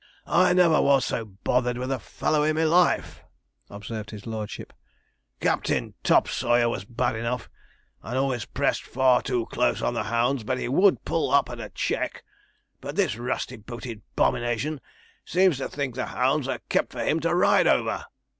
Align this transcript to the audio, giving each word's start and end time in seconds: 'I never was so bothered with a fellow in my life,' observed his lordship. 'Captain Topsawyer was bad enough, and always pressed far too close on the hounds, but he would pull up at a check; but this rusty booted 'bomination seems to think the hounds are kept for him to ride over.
'I 0.25 0.53
never 0.53 0.81
was 0.81 1.05
so 1.05 1.23
bothered 1.25 1.77
with 1.77 1.91
a 1.91 1.99
fellow 1.99 2.41
in 2.41 2.55
my 2.55 2.63
life,' 2.63 3.21
observed 3.69 4.09
his 4.09 4.25
lordship. 4.25 4.73
'Captain 5.39 5.93
Topsawyer 6.03 6.67
was 6.69 6.85
bad 6.85 7.15
enough, 7.15 7.51
and 8.01 8.17
always 8.17 8.45
pressed 8.45 8.81
far 8.81 9.21
too 9.21 9.45
close 9.51 9.79
on 9.83 9.93
the 9.93 10.05
hounds, 10.05 10.43
but 10.43 10.57
he 10.57 10.67
would 10.67 11.05
pull 11.05 11.29
up 11.29 11.51
at 11.51 11.59
a 11.59 11.69
check; 11.69 12.23
but 12.79 12.95
this 12.95 13.15
rusty 13.15 13.57
booted 13.57 14.01
'bomination 14.15 14.81
seems 15.23 15.59
to 15.59 15.69
think 15.69 15.93
the 15.93 16.07
hounds 16.07 16.47
are 16.47 16.61
kept 16.67 16.91
for 16.93 17.03
him 17.03 17.19
to 17.19 17.35
ride 17.35 17.67
over. 17.67 18.05